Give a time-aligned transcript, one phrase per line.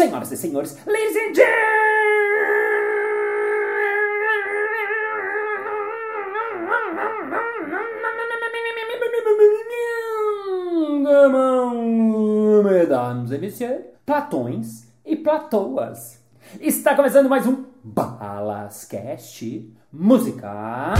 [0.00, 1.60] Senhoras e senhores, ladies and gentlemen,
[12.64, 16.18] mesdames et messieurs, platões e platoas.
[16.58, 20.94] Está começando mais um Balascast Música.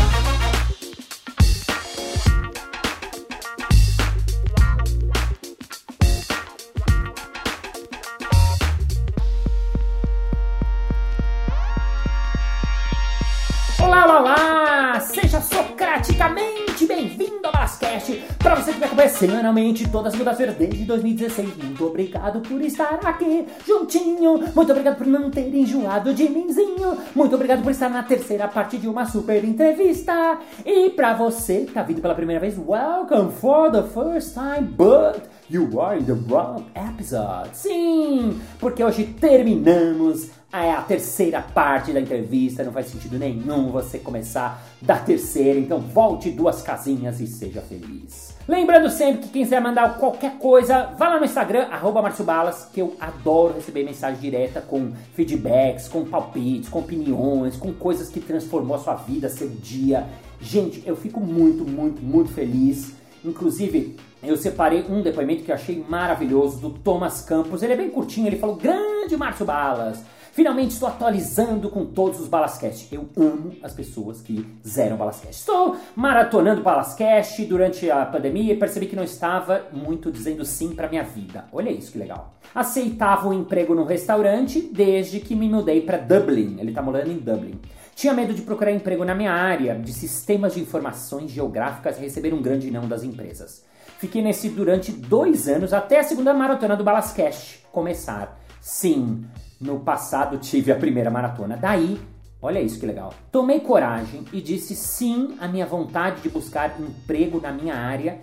[16.00, 18.22] Socraticamente bem-vindo ao Balascast!
[18.38, 22.98] Para você que me acompanha semanalmente todas as segundas-feiras desde 2016, muito obrigado por estar
[23.04, 24.38] aqui juntinho!
[24.54, 26.96] Muito obrigado por não ter enjoado de mimzinho!
[27.14, 30.38] Muito obrigado por estar na terceira parte de uma super entrevista!
[30.64, 35.28] E para você que tá vindo pela primeira vez, welcome for the first time, but
[35.50, 37.50] you are in the wrong episode!
[37.52, 38.40] Sim!
[38.58, 44.60] Porque hoje terminamos é a terceira parte da entrevista, não faz sentido nenhum você começar
[44.82, 48.34] da terceira, então volte duas casinhas e seja feliz.
[48.48, 52.80] Lembrando sempre que quem quiser mandar qualquer coisa, vá lá no Instagram, arroba Balas, que
[52.80, 58.74] eu adoro receber mensagem direta com feedbacks, com palpites, com opiniões, com coisas que transformou
[58.74, 60.04] a sua vida, seu dia.
[60.40, 62.92] Gente, eu fico muito, muito, muito feliz.
[63.24, 67.62] Inclusive, eu separei um depoimento que eu achei maravilhoso do Thomas Campos.
[67.62, 70.02] Ele é bem curtinho, ele falou: Grande Márcio Balas!
[70.40, 72.88] Finalmente estou atualizando com todos os Balascast.
[72.94, 75.38] Eu amo as pessoas que zeram Balascast.
[75.38, 80.88] Estou maratonando Balascast durante a pandemia e percebi que não estava muito dizendo sim para
[80.88, 81.44] minha vida.
[81.52, 82.32] Olha isso que legal.
[82.54, 86.56] Aceitava um emprego no restaurante desde que me mudei para Dublin.
[86.58, 87.60] Ele está morando em Dublin.
[87.94, 92.32] Tinha medo de procurar emprego na minha área de sistemas de informações geográficas e receber
[92.32, 93.62] um grande não das empresas.
[93.98, 98.40] Fiquei nesse durante dois anos até a segunda maratona do Balascast começar.
[98.58, 99.24] Sim,
[99.60, 101.56] no passado tive a primeira maratona.
[101.56, 102.00] Daí,
[102.40, 103.12] olha isso que legal.
[103.30, 108.20] Tomei coragem e disse sim à minha vontade de buscar emprego na minha área.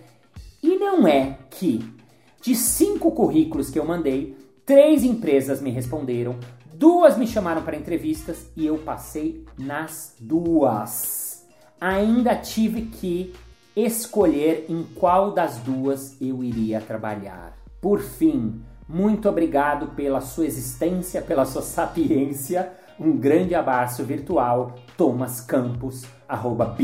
[0.64, 1.98] E não é que
[2.42, 4.36] de cinco currículos que eu mandei,
[4.66, 6.38] três empresas me responderam,
[6.74, 11.46] duas me chamaram para entrevistas e eu passei nas duas.
[11.80, 13.34] Ainda tive que
[13.76, 17.56] escolher em qual das duas eu iria trabalhar.
[17.80, 22.72] Por fim, muito obrigado pela sua existência, pela sua sapiência.
[23.00, 26.76] Um grande abraço virtual, Thomas Campos, arroba.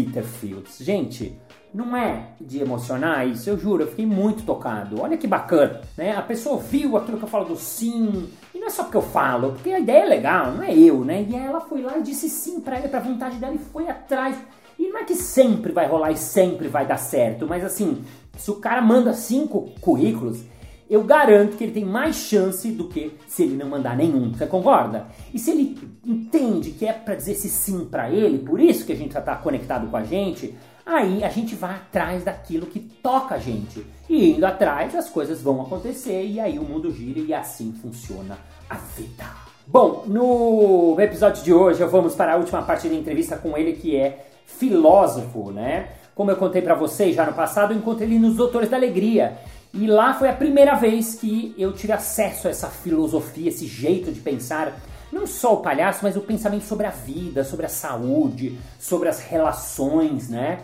[0.79, 1.39] Gente,
[1.73, 5.01] não é de emocionar isso, eu juro, eu fiquei muito tocado.
[5.01, 6.15] Olha que bacana, né?
[6.15, 9.01] A pessoa viu aquilo que eu falo do sim, e não é só porque eu
[9.01, 11.25] falo, porque a ideia é legal, não é eu, né?
[11.27, 14.37] E ela foi lá e disse sim para ele, pra vontade dela e foi atrás.
[14.77, 18.03] E não é que sempre vai rolar e sempre vai dar certo, mas assim,
[18.37, 20.43] se o cara manda cinco currículos,
[20.93, 24.31] eu garanto que ele tem mais chance do que se ele não mandar nenhum.
[24.31, 25.07] Você concorda?
[25.33, 28.93] E se ele entende que é para dizer esse sim para ele, por isso que
[28.93, 30.55] a gente já está conectado com a gente,
[30.85, 33.83] aí a gente vai atrás daquilo que toca a gente.
[34.07, 38.37] E indo atrás, as coisas vão acontecer e aí o mundo gira e assim funciona
[38.69, 39.25] a vida.
[39.65, 43.95] Bom, no episódio de hoje vamos para a última parte da entrevista com ele que
[43.95, 45.87] é filósofo, né?
[46.13, 49.37] Como eu contei para vocês já no passado, eu encontrei ele nos Doutores da Alegria.
[49.73, 54.11] E lá foi a primeira vez que eu tive acesso a essa filosofia, esse jeito
[54.11, 54.79] de pensar,
[55.11, 59.19] não só o palhaço, mas o pensamento sobre a vida, sobre a saúde, sobre as
[59.19, 60.59] relações, né?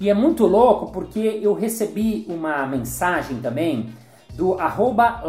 [0.00, 3.90] E é muito louco porque eu recebi uma mensagem também
[4.34, 5.22] do arroba.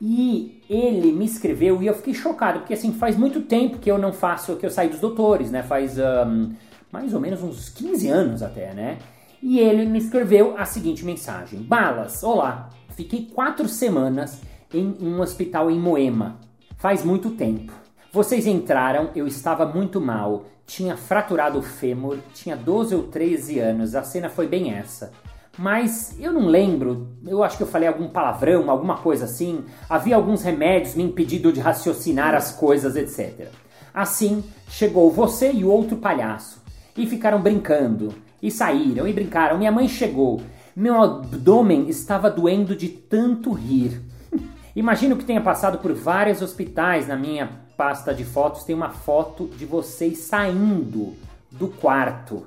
[0.00, 3.96] E ele me escreveu e eu fiquei chocado, porque assim, faz muito tempo que eu
[3.96, 5.62] não faço, que eu saí dos doutores, né?
[5.62, 6.52] Faz um,
[6.92, 8.98] mais ou menos uns 15 anos até, né?
[9.46, 14.40] E ele me escreveu a seguinte mensagem: Balas, olá, fiquei quatro semanas
[14.72, 16.40] em um hospital em Moema.
[16.78, 17.70] Faz muito tempo.
[18.10, 23.94] Vocês entraram, eu estava muito mal, tinha fraturado o fêmur, tinha 12 ou 13 anos,
[23.94, 25.12] a cena foi bem essa.
[25.58, 29.62] Mas eu não lembro, eu acho que eu falei algum palavrão, alguma coisa assim.
[29.90, 33.48] Havia alguns remédios me impedindo de raciocinar as coisas, etc.
[33.92, 36.62] Assim, chegou você e o outro palhaço
[36.96, 39.56] e ficaram brincando e saíram e brincaram.
[39.56, 40.42] Minha mãe chegou.
[40.76, 44.02] Meu abdômen estava doendo de tanto rir.
[44.76, 47.08] Imagino que tenha passado por vários hospitais.
[47.08, 51.14] Na minha pasta de fotos tem uma foto de vocês saindo
[51.50, 52.46] do quarto.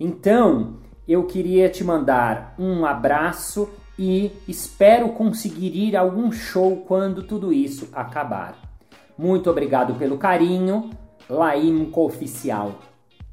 [0.00, 7.22] Então, eu queria te mandar um abraço e espero conseguir ir a algum show quando
[7.22, 8.56] tudo isso acabar.
[9.18, 10.88] Muito obrigado pelo carinho,
[11.28, 12.76] Laimco Oficial.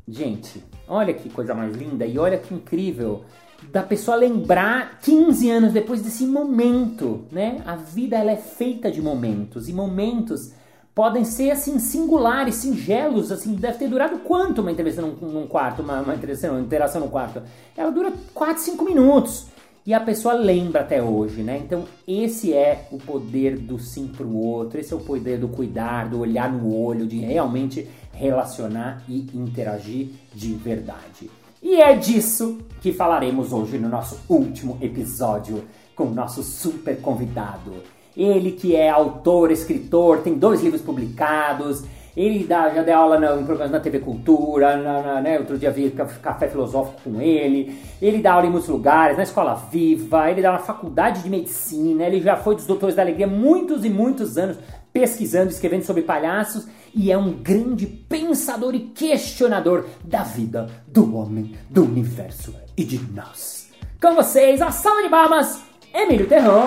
[0.05, 3.23] Gente, olha que coisa mais linda e olha que incrível.
[3.71, 7.61] da pessoa lembrar 15 anos depois desse momento, né?
[7.65, 10.53] A vida ela é feita de momentos e momentos
[10.95, 15.81] podem ser assim singulares, singelos, assim, deve ter durado quanto uma entrevista num, num quarto,
[15.81, 17.41] uma, uma, interação, uma interação no quarto?
[17.75, 19.47] Ela dura 4, 5 minutos.
[19.85, 21.61] E a pessoa lembra até hoje, né?
[21.63, 26.09] Então, esse é o poder do sim pro outro, esse é o poder do cuidar,
[26.09, 27.87] do olhar no olho, de realmente
[28.17, 31.29] relacionar e interagir de verdade.
[31.61, 35.63] E é disso que falaremos hoje no nosso último episódio
[35.95, 37.73] com o nosso super convidado.
[38.15, 41.83] Ele que é autor, escritor, tem dois livros publicados,
[42.15, 45.57] ele dá, já deu aula no, em programas na TV Cultura, na, na, né, outro
[45.57, 47.77] dia vi café filosófico com ele.
[48.01, 52.05] Ele dá aula em muitos lugares, na Escola Viva, ele dá na Faculdade de Medicina,
[52.05, 54.57] ele já foi dos Doutores da Alegria muitos e muitos anos
[54.95, 61.53] pesquisando, escrevendo sobre palhaços e é um grande pensador e questionador da vida, do homem,
[61.69, 63.67] do universo e de nós.
[64.01, 65.59] Com vocês, a salva de palmas,
[65.93, 66.63] Emílio Terron!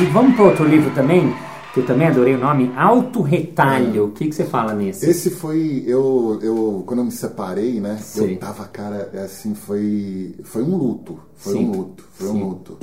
[0.00, 1.30] E vamos para outro livro também,
[1.74, 4.06] que eu também adorei o nome, Autorretalho.
[4.06, 5.10] O que, que você fala nesse?
[5.10, 7.98] Esse foi, eu, eu quando eu me separei, né?
[8.00, 8.32] Sim.
[8.32, 11.20] Eu tava, cara, é assim, foi, foi um luto.
[11.34, 11.66] Foi Sim.
[11.66, 12.42] um luto, foi Sim.
[12.42, 12.78] um luto.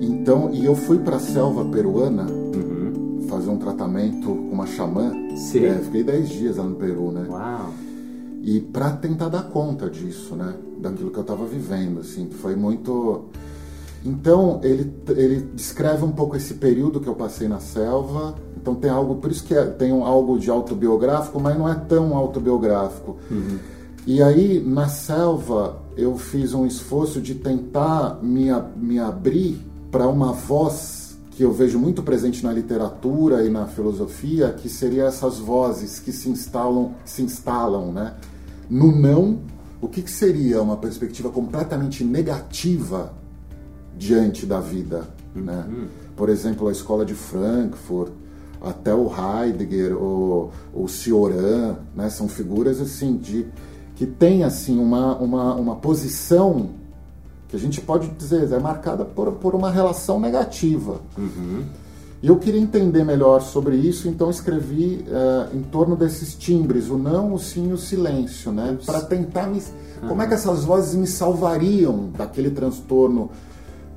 [0.00, 3.26] Então, e eu fui para a selva peruana uhum.
[3.28, 5.12] fazer um tratamento com uma xamã.
[5.36, 5.64] Sim.
[5.64, 7.26] É, fiquei 10 dias lá no Peru, né?
[7.28, 7.72] Uau.
[8.42, 10.54] E para tentar dar conta disso, né?
[10.80, 12.28] Daquilo que eu estava vivendo, assim.
[12.30, 13.28] Foi muito
[14.06, 18.36] então ele, ele descreve um pouco esse período que eu passei na selva.
[18.56, 21.74] Então tem algo, por isso que é, tem um, algo de autobiográfico, mas não é
[21.74, 23.16] tão autobiográfico.
[23.30, 23.58] Uhum.
[24.06, 28.46] E aí na selva eu fiz um esforço de tentar me,
[28.76, 29.60] me abrir
[29.90, 35.04] para uma voz que eu vejo muito presente na literatura e na filosofia, que seria
[35.04, 38.14] essas vozes que se instalam, se instalam, né?
[38.70, 39.40] No não,
[39.80, 43.12] o que, que seria uma perspectiva completamente negativa
[43.96, 45.06] diante da vida.
[45.34, 45.64] Né?
[45.68, 45.88] Uhum.
[46.16, 48.12] Por exemplo, a escola de Frankfurt,
[48.60, 52.08] até o Heidegger, o, o Cioran, né?
[52.08, 53.46] são figuras assim de
[53.94, 56.70] que tem assim uma, uma, uma posição
[57.48, 61.00] que a gente pode dizer é marcada por, por uma relação negativa.
[61.16, 61.64] Uhum.
[62.22, 66.96] E eu queria entender melhor sobre isso, então escrevi uh, em torno desses timbres, o
[66.96, 68.76] não, o sim e o silêncio, né?
[68.84, 69.58] Para tentar me.
[69.58, 70.08] Uhum.
[70.08, 73.30] Como é que essas vozes me salvariam daquele transtorno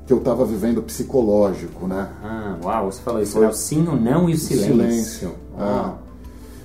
[0.05, 2.09] que eu estava vivendo psicológico, né?
[2.21, 3.43] Ah, uau, você falou isso, Foi...
[3.43, 3.47] né?
[3.47, 4.73] o sim, o não e o silêncio.
[4.73, 5.35] silêncio.
[5.57, 5.93] Ah.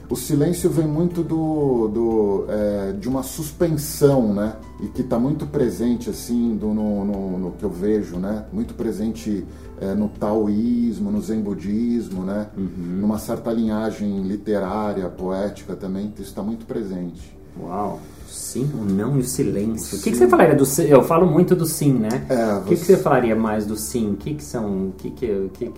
[0.08, 4.56] O silêncio vem muito do, do é, de uma suspensão, né?
[4.80, 8.44] E que está muito presente, assim, do, no, no, no, que eu vejo, né?
[8.52, 9.46] Muito presente
[9.80, 12.48] é, no taoísmo, no zen budismo, né?
[12.56, 12.98] Uhum.
[13.00, 17.34] Numa certa linhagem literária, poética também, isso está muito presente.
[17.60, 18.00] Uau!
[18.28, 19.98] Sim, o não e o silêncio.
[19.98, 22.26] O que, que, você falaria do Eu falo muito do sim, né?
[22.28, 22.76] É, o que, você...
[22.76, 24.12] que você falaria mais do sim?
[24.12, 24.88] O que, que são.
[24.88, 25.72] O que, que, que...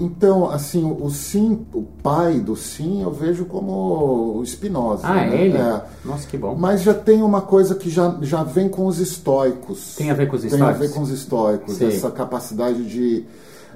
[0.00, 5.06] Então, assim, o sim, o pai do sim, eu vejo como o Spinoza.
[5.06, 5.40] Ah, né?
[5.40, 5.56] ele?
[5.56, 5.82] É.
[6.04, 6.56] Nossa, que bom.
[6.56, 9.94] Mas já tem uma coisa que já, já vem com os estoicos.
[9.96, 10.66] Tem a ver com os estoicos?
[10.66, 11.74] Tem a ver com os estoicos.
[11.76, 11.86] Sim.
[11.86, 13.24] Essa capacidade de.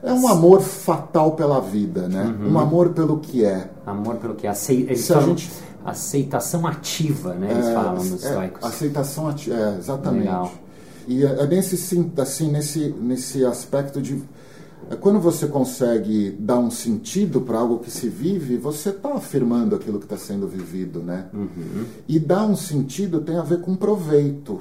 [0.02, 2.34] É um amor fatal pela vida, né?
[2.40, 2.54] Uhum.
[2.54, 3.70] Um amor pelo que é.
[3.86, 4.50] Amor pelo que é.
[4.50, 5.24] Eles Se falam...
[5.24, 5.50] a gente
[5.84, 7.50] aceitação ativa, né?
[7.50, 10.24] Eles é, falam nos é, Aceitação ativa, é, exatamente.
[10.24, 10.52] Legal.
[11.06, 11.74] E é, é nesse,
[12.18, 14.22] assim, nesse, nesse aspecto de
[15.00, 19.98] quando você consegue dar um sentido para algo que se vive, você está afirmando aquilo
[19.98, 21.28] que está sendo vivido, né?
[21.32, 21.84] Uhum.
[22.08, 24.60] E dar um sentido tem a ver com proveito.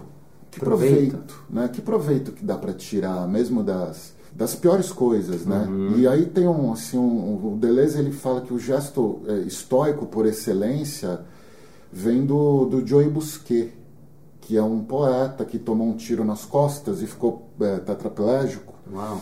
[0.49, 1.67] Que proveito, proveito né?
[1.67, 5.67] Que proveito que dá para tirar, mesmo das das piores coisas, né?
[5.67, 5.99] Uhum.
[5.99, 10.05] E aí tem um, assim, um, o Deleuze ele fala que o gesto é, estoico
[10.05, 11.19] por excelência
[11.91, 13.73] vem do, do Joey Busquet,
[14.39, 18.73] que é um poeta que tomou um tiro nas costas e ficou é, tetraplégico.
[18.91, 19.21] Uau.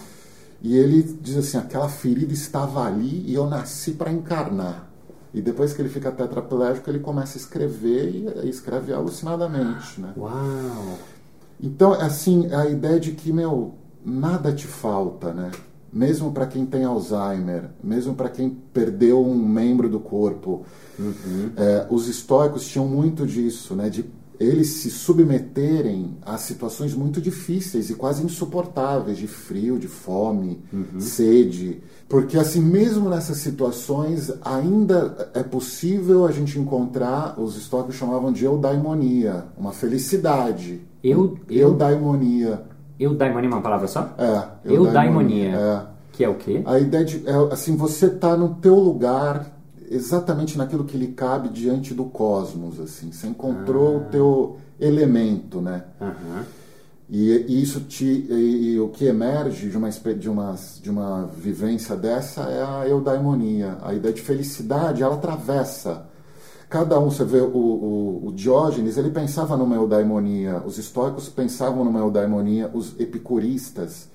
[0.61, 4.89] E ele diz assim, aquela ferida estava ali e eu nasci para encarnar.
[5.33, 10.13] E depois que ele fica tetraplégico, ele começa a escrever e escreve alucinadamente, né?
[10.17, 10.97] Uau!
[11.61, 15.51] Então, assim, a ideia de que, meu, nada te falta, né?
[15.91, 20.65] Mesmo para quem tem Alzheimer, mesmo para quem perdeu um membro do corpo,
[20.97, 21.51] uhum.
[21.57, 23.89] é, os estoicos tinham muito disso, né?
[23.89, 24.05] De
[24.39, 30.99] eles se submeterem a situações muito difíceis e quase insuportáveis de frio, de fome, uhum.
[30.99, 38.31] sede, porque assim mesmo nessas situações ainda é possível a gente encontrar os estoicos chamavam
[38.31, 41.69] de eudaimonia, uma felicidade, eu, eu...
[41.69, 42.69] eudaimonia
[42.99, 44.13] Eudaimonia é uma palavra só?
[44.17, 44.73] É.
[44.73, 45.55] Eudaimonia.
[45.55, 45.81] É.
[46.11, 46.61] Que é o quê?
[46.65, 49.58] A ideia de, é, assim, você tá no teu lugar
[49.89, 53.11] exatamente naquilo que lhe cabe diante do cosmos, assim.
[53.11, 53.97] Você encontrou ah.
[53.97, 55.83] o teu elemento, né?
[55.99, 56.43] Uhum.
[57.09, 61.25] E, e, isso te, e, e, o que emerge de uma, de, uma, de uma
[61.25, 63.79] vivência dessa é a eudaimonia.
[63.81, 66.05] A ideia de felicidade, ela atravessa.
[66.69, 71.83] Cada um, você vê o, o, o Diógenes, ele pensava numa eudaimonia, os estoicos pensavam
[71.83, 74.07] numa eudaimonia, os epicuristas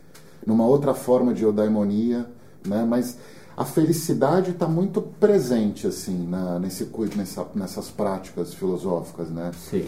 [0.47, 2.27] numa outra forma de eudaimonia,
[2.65, 2.87] né?
[2.89, 3.19] mas
[3.57, 9.53] a felicidade está muito presente assim na, nesse, nessa, nessas práticas filosóficas, né?
[9.71, 9.87] Sim.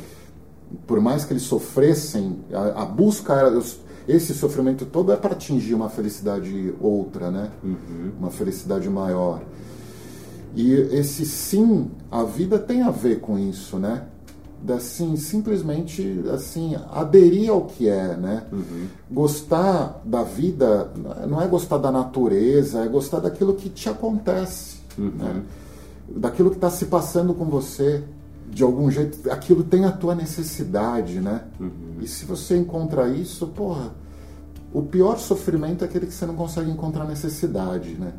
[0.86, 3.50] Por mais que eles sofressem, a, a busca era
[4.08, 7.50] esse sofrimento todo é para atingir uma felicidade outra, né?
[7.62, 8.12] Uhum.
[8.18, 9.42] Uma felicidade maior.
[10.54, 14.04] E esse sim, a vida tem a ver com isso, né?
[14.74, 18.86] Assim simplesmente assim aderir ao que é né uhum.
[19.10, 20.90] gostar da vida
[21.28, 25.10] não é gostar da natureza é gostar daquilo que te acontece uhum.
[25.10, 25.42] né?
[26.08, 28.04] daquilo que está se passando com você
[28.48, 31.70] de algum jeito aquilo tem a tua necessidade né uhum.
[32.00, 33.92] e se você encontra isso porra
[34.72, 38.12] o pior sofrimento é aquele que você não consegue encontrar necessidade né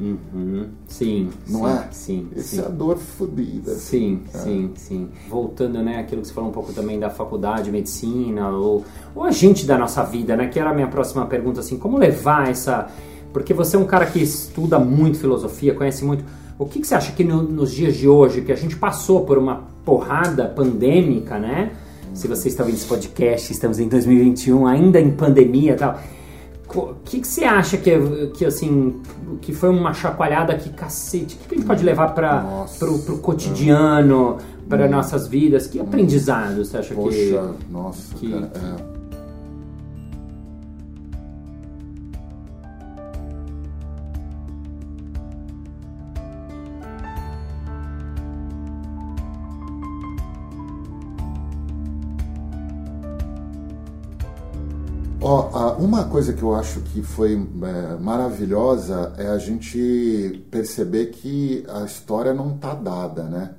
[0.00, 0.68] Uhum.
[0.86, 1.30] Sim.
[1.48, 1.88] Não sim, é?
[1.90, 2.28] Sim.
[2.36, 2.60] Essa sim.
[2.60, 3.74] é a dor fodida.
[3.74, 4.38] Sim, é.
[4.38, 5.08] sim, sim.
[5.28, 9.24] Voltando, né, aquilo que você falou um pouco também da faculdade de medicina, ou, ou
[9.24, 10.46] a gente da nossa vida, né?
[10.46, 12.88] Que era a minha próxima pergunta, assim, como levar essa.
[13.32, 16.24] Porque você é um cara que estuda muito filosofia, conhece muito.
[16.58, 19.24] O que, que você acha que no, nos dias de hoje, que a gente passou
[19.24, 21.72] por uma porrada pandêmica, né?
[22.14, 26.00] Se você está ouvindo esse podcast, estamos em 2021, ainda em pandemia e tal
[26.74, 27.90] o que, que você acha que,
[28.34, 29.00] que assim
[29.40, 31.36] que foi uma chacoalhada que cacete?
[31.36, 34.90] O que, que a gente pode levar para pro, pro cotidiano, para hum.
[34.90, 35.66] nossas vidas?
[35.66, 37.72] Que aprendizado você acha Poxa, que.
[37.72, 38.30] Nossa, que...
[38.30, 38.97] cara, é.
[55.78, 61.84] Uma coisa que eu acho que foi é, maravilhosa é a gente perceber que a
[61.84, 63.50] história não está dada, né?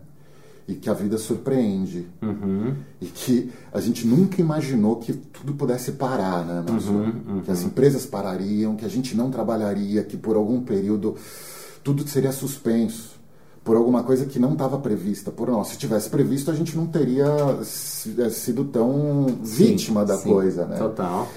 [0.67, 2.07] E que a vida surpreende.
[2.21, 2.75] Uhum.
[3.01, 6.63] E que a gente nunca imaginou que tudo pudesse parar, né?
[6.69, 7.41] Uhum, uhum.
[7.41, 11.15] Que as empresas parariam, que a gente não trabalharia, que por algum período
[11.83, 13.17] tudo seria suspenso
[13.63, 15.69] por alguma coisa que não estava prevista por nós.
[15.69, 17.25] Se tivesse previsto, a gente não teria
[18.17, 20.77] é, sido tão vítima da sim, coisa, né?
[20.77, 21.27] Total.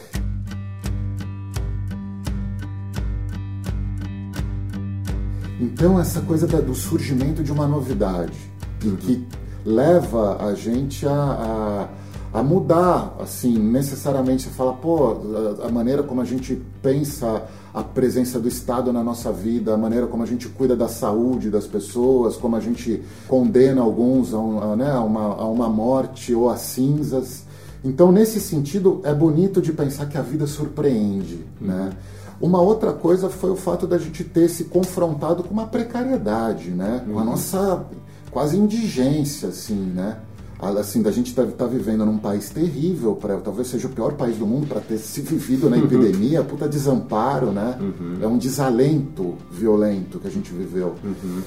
[5.63, 8.37] Então, essa coisa do surgimento de uma novidade,
[8.85, 9.25] em que
[9.65, 11.89] leva a gente a,
[12.33, 14.43] a, a, mudar, assim, necessariamente.
[14.43, 15.19] Você fala, pô,
[15.63, 19.77] a, a, maneira como a gente pensa a presença do Estado na nossa vida, a
[19.77, 24.41] maneira como a gente cuida da saúde das pessoas, como a gente condena alguns a,
[24.41, 27.45] um, né, uma, a uma morte ou a cinzas.
[27.85, 31.93] Então, nesse sentido, é bonito de pensar que a vida surpreende, né?
[32.43, 37.05] Uma outra coisa foi o fato da gente ter se confrontado com uma precariedade, né?
[37.07, 37.31] Com a uhum.
[37.31, 37.87] nossa
[38.33, 40.19] quase indigência, assim, né?
[40.61, 44.15] Assim, da gente estar tá, tá vivendo num país terrível, pra, talvez seja o pior
[44.15, 45.85] país do mundo para ter se vivido na uhum.
[45.85, 47.79] epidemia, puta desamparo, né?
[47.81, 48.19] Uhum.
[48.21, 50.95] É um desalento violento que a gente viveu.
[51.03, 51.43] Uhum.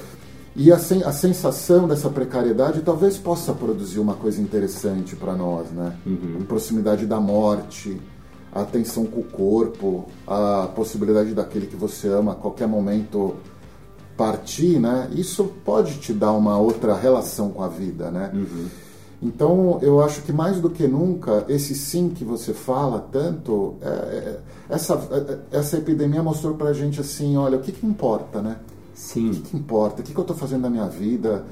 [0.54, 5.70] E a, sen a, sensação dessa precariedade talvez possa produzir uma coisa interessante para nós,
[5.70, 5.94] né?
[6.06, 6.44] Uhum.
[6.48, 8.00] Proximidade da morte,
[8.56, 13.36] a atenção com o corpo, a possibilidade daquele que você ama a qualquer momento
[14.16, 15.10] partir, né?
[15.12, 18.30] Isso pode te dar uma outra relação com a vida, né?
[18.32, 18.66] Uhum.
[19.22, 23.88] Então, eu acho que mais do que nunca, esse sim que você fala tanto, é,
[23.88, 24.94] é, essa,
[25.52, 28.56] é, essa epidemia mostrou pra gente assim, olha, o que, que importa, né?
[28.94, 29.30] Sim.
[29.30, 30.00] O que, que importa?
[30.00, 31.44] O que, que eu estou fazendo na minha vida?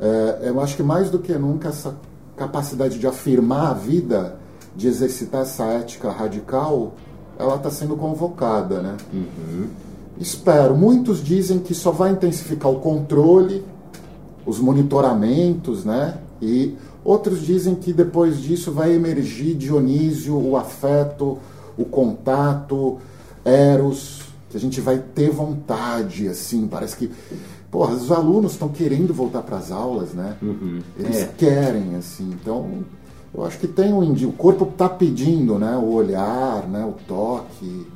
[0.00, 1.96] É, eu acho que mais do que nunca, essa
[2.36, 4.39] capacidade de afirmar a vida
[4.74, 6.94] de exercitar essa ética radical,
[7.38, 8.96] ela está sendo convocada, né?
[9.12, 9.66] Uhum.
[10.18, 10.76] Espero.
[10.76, 13.64] Muitos dizem que só vai intensificar o controle,
[14.44, 16.18] os monitoramentos, né?
[16.40, 21.38] E outros dizem que depois disso vai emergir Dionísio, o afeto,
[21.76, 22.98] o contato,
[23.44, 27.10] Eros, que a gente vai ter vontade, assim, parece que
[27.70, 30.36] porra, os alunos estão querendo voltar para as aulas, né?
[30.42, 30.80] Uhum.
[30.98, 31.30] Eles é.
[31.38, 32.84] querem, assim, então
[33.32, 37.86] eu acho que tem um o corpo está pedindo, né, o olhar, né, o toque,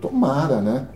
[0.00, 0.88] tomara, né?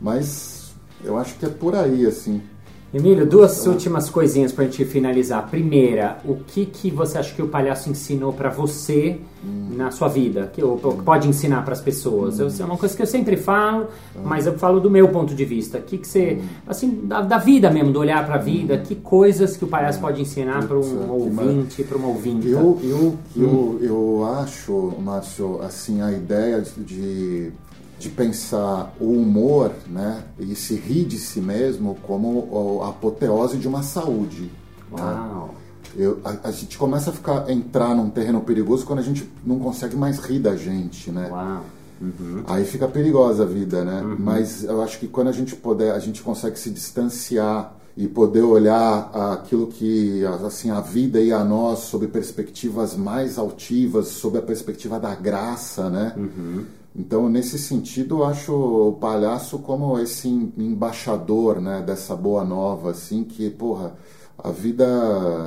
[0.00, 0.72] Mas
[1.04, 2.42] eu acho que é por aí, assim.
[2.92, 5.46] Emílio, duas últimas coisinhas pra gente finalizar.
[5.50, 9.74] Primeira, o que, que você acha que o palhaço ensinou para você hum.
[9.76, 10.50] na sua vida?
[10.54, 12.40] Que, ou, pode ensinar para as pessoas?
[12.40, 12.44] Hum.
[12.44, 14.20] Eu, é uma coisa que eu sempre falo, hum.
[14.24, 15.76] mas eu falo do meu ponto de vista.
[15.76, 16.46] O que, que você, hum.
[16.66, 18.82] assim, da, da, vida mesmo, do olhar para a vida, hum.
[18.82, 22.48] que coisas que o palhaço pode ensinar para um ouvinte, para uma ouvinte?
[22.48, 27.52] Eu, eu, eu, eu acho, Márcio, assim, a ideia de
[27.98, 33.66] de pensar o humor né, e se rir de si mesmo como a apoteose de
[33.66, 34.50] uma saúde.
[34.90, 35.02] Né?
[35.02, 35.46] Uau.
[35.46, 35.54] Né?
[35.96, 39.58] Eu, a, a, gente começa a ficar entrar num terreno perigoso quando a gente não
[39.58, 41.28] consegue mais rir da gente, né?
[41.30, 41.64] Uau.
[42.00, 42.44] Uhum.
[42.46, 44.02] Aí fica perigosa a vida, né?
[44.02, 44.16] Uhum.
[44.18, 48.42] Mas eu acho que quando a gente puder, a gente consegue se distanciar e poder
[48.42, 54.42] olhar aquilo que assim a vida e a nós sob perspectivas mais altivas, sob a
[54.42, 56.14] perspectiva da graça, né?
[56.16, 56.64] Uhum.
[56.98, 63.22] Então, nesse sentido, eu acho o palhaço como esse embaixador, né, dessa boa nova, assim,
[63.22, 63.94] que, porra,
[64.36, 64.84] a vida,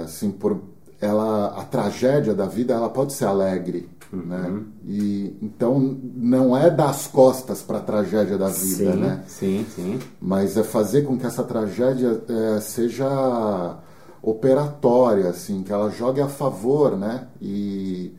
[0.03, 0.62] assim, por
[1.01, 4.22] ela, a tragédia da vida, ela pode ser alegre, uhum.
[4.22, 4.63] né?
[4.86, 5.79] E então
[6.15, 9.24] não é dar as costas para a tragédia da vida, sim, né?
[9.27, 10.00] Sim, sim.
[10.22, 13.77] Mas é fazer com que essa tragédia é, seja
[14.22, 17.27] operatória, assim, que ela jogue a favor, né?
[17.41, 18.13] E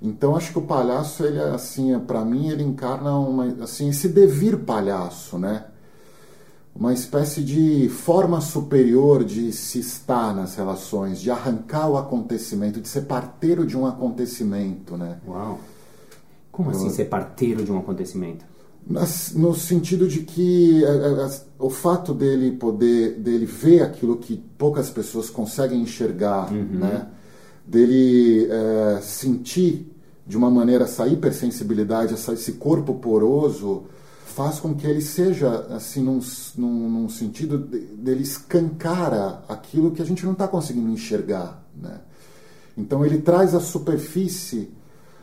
[0.00, 3.88] então acho que o palhaço ele é assim, é, para mim ele encarna uma assim
[3.88, 5.64] esse devir palhaço, né?
[6.74, 12.88] Uma espécie de forma superior de se estar nas relações, de arrancar o acontecimento, de
[12.88, 15.18] ser parteiro de um acontecimento, né?
[15.26, 15.60] Uau.
[16.50, 18.44] Como assim ser parteiro de um acontecimento?
[19.34, 25.30] No sentido de que é, o fato dele poder, dele ver aquilo que poucas pessoas
[25.30, 26.64] conseguem enxergar, uhum.
[26.64, 27.06] né?
[27.66, 29.90] Dele é, sentir
[30.26, 33.84] de uma maneira essa hipersensibilidade, essa, esse corpo poroso,
[34.34, 36.20] faz com que ele seja, assim, num,
[36.56, 41.62] num, num sentido dele escancara aquilo que a gente não está conseguindo enxergar.
[41.76, 42.00] Né?
[42.76, 44.70] Então ele traz à superfície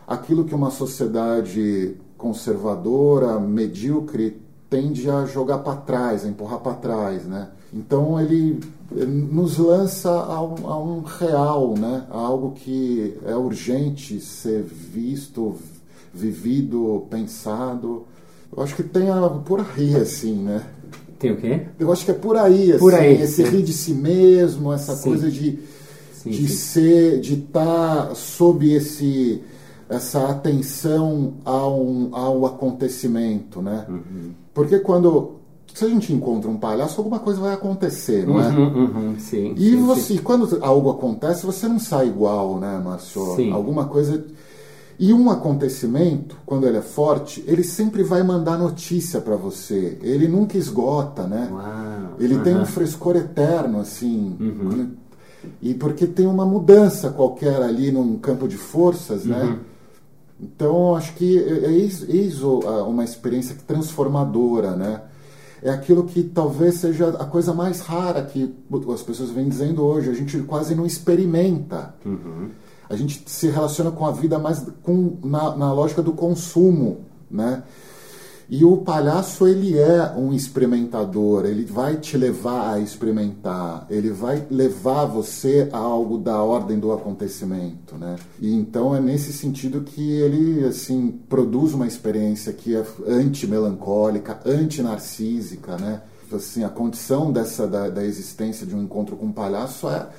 [0.07, 7.25] aquilo que uma sociedade conservadora, medíocre, tende a jogar para trás, a empurrar para trás.
[7.25, 7.49] Né?
[7.73, 8.59] Então ele
[8.91, 12.05] nos lança a um, a um, real, né?
[12.09, 15.55] a algo que é urgente ser visto,
[16.13, 18.05] vivido, pensado.
[18.55, 20.65] Eu acho que tem a, por aí, assim, né?
[21.17, 21.67] Tem o quê?
[21.79, 24.95] Eu acho que é por aí, assim, por aí, esse rir de si mesmo, essa
[24.95, 25.09] sim.
[25.09, 25.59] coisa de,
[26.13, 26.55] sim, de sim.
[26.55, 29.41] ser, de estar tá sob esse,
[29.87, 33.85] essa atenção ao, ao acontecimento, né?
[33.87, 34.31] Uhum.
[34.53, 35.40] Porque quando
[35.73, 38.49] se a gente encontra um palhaço, alguma coisa vai acontecer, não é?
[38.49, 40.17] Uhum, uhum, sim, e sim, você, sim.
[40.17, 43.35] quando algo acontece, você não sai igual, né, Márcio?
[43.35, 43.51] Sim.
[43.51, 44.25] Alguma coisa.
[44.99, 49.97] E um acontecimento, quando ele é forte, ele sempre vai mandar notícia para você.
[50.03, 51.49] Ele nunca esgota, né?
[51.51, 52.15] Uau.
[52.19, 52.43] Ele uhum.
[52.43, 54.35] tem um frescor eterno, assim.
[54.39, 54.89] Uhum.
[55.59, 59.41] E porque tem uma mudança qualquer ali num campo de forças, né?
[59.41, 59.57] Uhum.
[60.39, 65.01] Então, acho que é, é isso uma experiência transformadora, né?
[65.61, 68.53] É aquilo que talvez seja a coisa mais rara que
[68.93, 70.09] as pessoas vêm dizendo hoje.
[70.09, 71.93] A gente quase não experimenta.
[72.05, 72.49] Uhum.
[72.89, 77.63] A gente se relaciona com a vida mais com, na, na lógica do consumo, né?
[78.51, 84.45] E o palhaço, ele é um experimentador, ele vai te levar a experimentar, ele vai
[84.51, 88.17] levar você a algo da ordem do acontecimento, né?
[88.41, 95.77] E então é nesse sentido que ele, assim, produz uma experiência que é anti-melancólica, anti-narcísica,
[95.77, 96.01] né?
[96.29, 100.09] Assim, a condição dessa, da, da existência de um encontro com um palhaço é,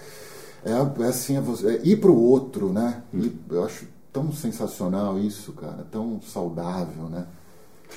[0.65, 3.03] é, é assim, é, você, é ir para o outro, né?
[3.13, 7.27] E eu acho tão sensacional isso, cara, tão saudável, né?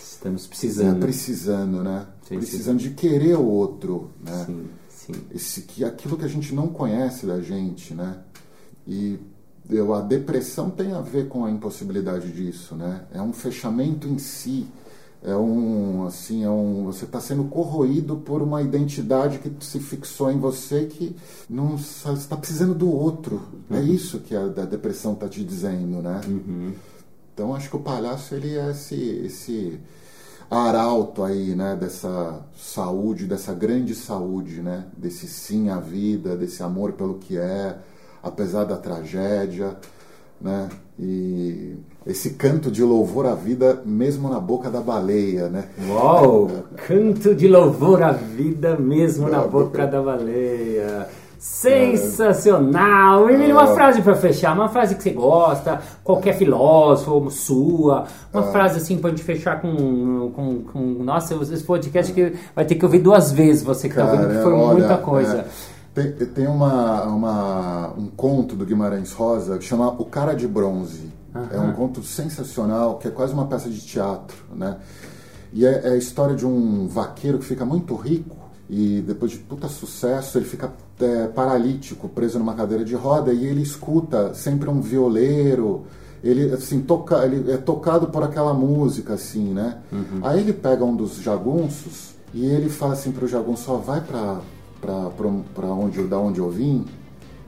[0.01, 0.99] Estamos precisando.
[0.99, 2.07] Precisando, né?
[2.27, 2.89] Sim, precisando sim.
[2.89, 4.45] de querer o outro, né?
[4.45, 5.13] Sim, sim.
[5.33, 8.17] Esse, que, aquilo que a gente não conhece da gente, né?
[8.87, 9.19] E
[9.69, 13.05] eu, a depressão tem a ver com a impossibilidade disso, né?
[13.11, 14.67] É um fechamento em si.
[15.23, 20.31] É um, assim, é um, você está sendo corroído por uma identidade que se fixou
[20.31, 21.15] em você que
[21.49, 23.41] não está precisando do outro.
[23.71, 23.79] É uhum.
[23.79, 26.21] É isso que a, a depressão está te dizendo, né?
[26.27, 26.73] Uhum.
[27.35, 28.95] Então acho que o palhaço ele é esse,
[29.25, 29.77] esse
[30.49, 36.93] arauto aí, né, dessa saúde, dessa grande saúde, né, desse sim à vida, desse amor
[36.93, 37.75] pelo que é,
[38.23, 39.75] apesar da tragédia,
[40.39, 41.75] né, e
[42.07, 45.65] esse canto de louvor à vida mesmo na boca da baleia, né?
[45.89, 46.49] Uau!
[46.87, 51.09] canto de louvor à vida mesmo na, boca da baleia.
[51.37, 53.29] Sensacional!
[53.29, 58.77] Emílio, uma frase para fechar, uma frase que você gosta, qualquer filósofo, sua, uma frase
[58.79, 62.99] assim pra gente fechar com, com, com nossa, esse podcast que vai ter que ouvir
[62.99, 65.37] duas vezes você que tá ouvindo, que foi olha, muita coisa.
[65.95, 70.47] é, tem tem uma, uma- um conto do Guimarães Rosa que chama O Cara de
[70.47, 71.13] Bronze.
[71.51, 74.77] É um conto sensacional, que é quase uma peça de teatro, né?
[75.51, 78.37] E é, é a história de um vaqueiro que fica muito rico
[78.69, 83.45] e depois de puta sucesso ele fica é, paralítico, preso numa cadeira de roda e
[83.45, 85.85] ele escuta sempre um violeiro,
[86.23, 89.79] ele assim toca, ele é tocado por aquela música assim, né?
[90.23, 94.39] Aí ele pega um dos jagunços e ele fala assim pro jagunço, ó, vai pra
[95.55, 96.85] pra onde da onde eu vim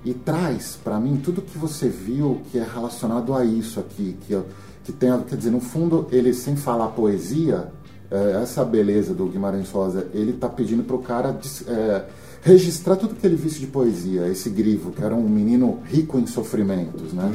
[0.03, 4.39] e traz para mim tudo que você viu que é relacionado a isso aqui, que,
[4.83, 7.71] que tem, quer dizer, no fundo, ele sem falar poesia,
[8.09, 12.05] é, essa beleza do Guimarães Rosa, ele tá pedindo pro cara é,
[12.41, 16.27] registrar tudo que ele visse de poesia, esse grivo, que era um menino rico em
[16.27, 17.31] sofrimentos, né?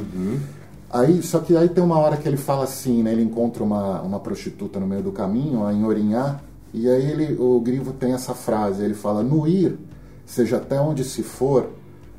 [0.90, 3.12] Aí, só que aí tem uma hora que ele fala assim, né?
[3.12, 6.40] Ele encontra uma, uma prostituta no meio do caminho, em Orinhá,
[6.74, 9.78] e aí ele, o Grivo tem essa frase, ele fala, no ir,
[10.24, 11.70] seja até onde se for,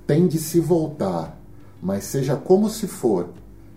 [0.06, 1.40] tem de se voltar,
[1.82, 3.30] mas seja como se for,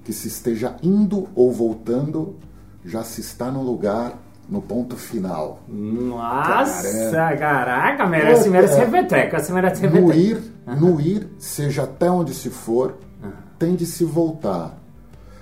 [0.05, 2.37] que se esteja indo ou voltando,
[2.85, 5.59] já se está no lugar, no ponto final.
[5.69, 8.51] Nossa, caraca, merece, É.
[8.51, 10.17] merece repeteca, você merece No repeteca.
[10.17, 12.95] ir, no ir, seja até onde se for,
[13.59, 14.75] tem de se voltar.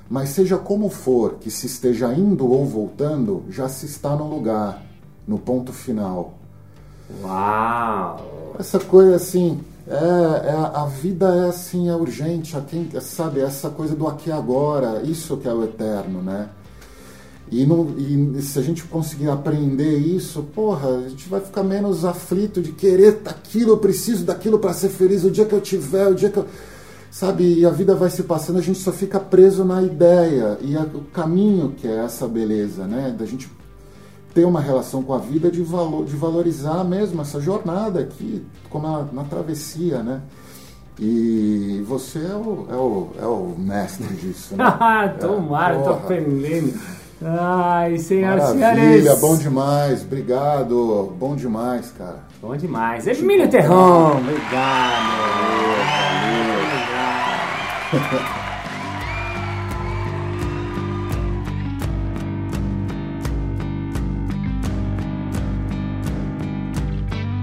[0.08, 4.80] Mas seja como for, que se esteja indo ou voltando, já se está no lugar,
[5.26, 6.34] no ponto final.
[7.22, 8.54] Uau!
[8.58, 9.94] Essa coisa assim, é,
[10.48, 14.32] é- a vida é assim, é urgente, a quem, sabe, essa coisa do aqui e
[14.32, 16.48] agora, isso que é o eterno, né?
[17.52, 22.04] E, não, e se a gente conseguir aprender isso, porra, a gente vai ficar menos
[22.04, 26.08] aflito de querer aquilo, eu preciso daquilo para ser feliz o dia que eu tiver,
[26.08, 26.46] o dia que eu.
[27.10, 30.76] Sabe, e a vida vai se passando, a gente só fica preso na ideia e
[30.76, 33.14] a- o caminho que é essa beleza, né?
[33.16, 33.48] Da gente
[34.34, 38.88] ter uma relação com a vida de, valor, de valorizar mesmo essa jornada aqui, como
[38.88, 40.22] na, na travessia, né?
[40.98, 44.64] E você é o, é o, é o mestre disso, né?
[45.20, 46.06] Tomara, tô porra.
[47.26, 49.18] Ai, senhoras e senhores.
[49.18, 52.18] bom demais, obrigado, bom demais, cara.
[52.42, 53.06] Bom demais.
[53.06, 55.24] Emílio Terron, obrigado.
[57.92, 58.44] Obrigado.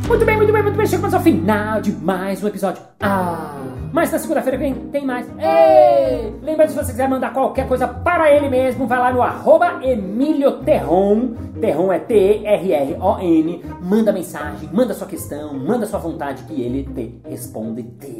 [0.07, 0.50] Muito bem, muito bem, muito
[0.87, 2.81] Chegamos ao final de mais um episódio.
[2.99, 3.55] Ah!
[3.93, 5.27] Mas na segunda-feira vem, tem mais.
[5.37, 6.33] Ei!
[6.41, 10.63] Lembrando, se você quiser mandar qualquer coisa para ele mesmo, vai lá no arroba Emílio
[10.63, 11.35] Terron.
[11.59, 13.63] Terron é T-E-R-R-O-N.
[13.81, 17.83] Manda mensagem, manda sua questão, manda sua vontade que ele te responde.
[17.83, 18.17] Te.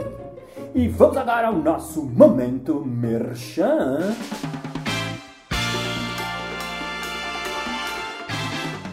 [0.76, 4.13] E vamos agora ao nosso momento merchan.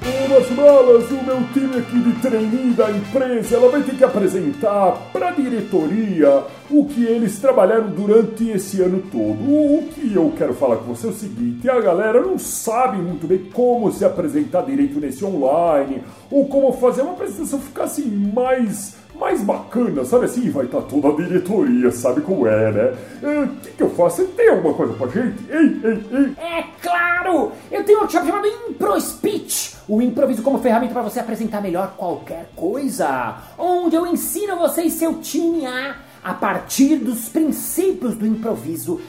[0.09, 4.93] Umas malas, o meu time aqui de trainee da empresa, ela vai ter que apresentar
[5.13, 9.39] para a diretoria o que eles trabalharam durante esse ano todo.
[9.39, 13.27] O, que eu quero falar com você é o seguinte, a galera não sabe muito
[13.27, 18.97] bem como se apresentar direito nesse online, ou como fazer uma apresentação ficar assim mais
[19.19, 20.49] mais bacana, sabe assim?
[20.49, 22.95] Vai estar toda a diretoria, sabe como é, né?
[23.25, 24.25] Ah, O que, que eu faço?
[24.29, 25.45] Tem alguma coisa pra gente?
[25.51, 26.35] Ei, ei, ei!
[26.39, 27.51] É claro!
[27.69, 29.28] Eu tenho um workshop chamado Impro Speech,
[29.89, 34.91] o improviso como ferramenta para você apresentar melhor qualquer coisa, onde eu ensino você e
[34.91, 39.01] seu time a, a partir dos princípios do improviso,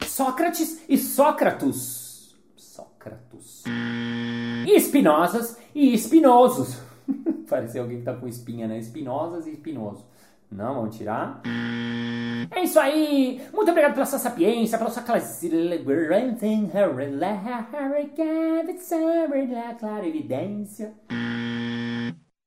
[0.06, 2.36] Sócrates e Sócrates.
[2.56, 3.64] Sócrates.
[3.66, 6.91] E espinosas e espinosos.
[7.50, 8.78] Pareceu alguém que tá com espinha, né?
[8.78, 10.06] Espinosas e espinoso.
[10.52, 11.42] Não, vamos tirar.
[12.54, 13.42] É isso aí!
[13.54, 15.02] Muito obrigado pela sua sapiência, pela sua
[19.74, 20.92] clarividência.